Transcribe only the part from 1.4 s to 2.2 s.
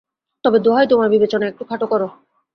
একটু খাটো করো।